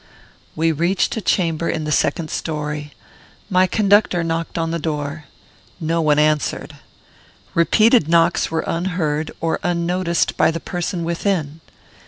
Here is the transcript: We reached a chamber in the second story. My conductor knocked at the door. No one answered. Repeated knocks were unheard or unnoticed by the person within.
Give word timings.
We 0.55 0.71
reached 0.71 1.15
a 1.15 1.21
chamber 1.21 1.69
in 1.69 1.83
the 1.83 1.91
second 1.91 2.31
story. 2.31 2.91
My 3.51 3.67
conductor 3.67 4.23
knocked 4.23 4.57
at 4.57 4.71
the 4.71 4.79
door. 4.79 5.25
No 5.79 6.01
one 6.01 6.17
answered. 6.17 6.77
Repeated 7.53 8.07
knocks 8.09 8.49
were 8.49 8.61
unheard 8.65 9.29
or 9.39 9.59
unnoticed 9.61 10.35
by 10.37 10.49
the 10.49 10.59
person 10.59 11.03
within. 11.03 11.59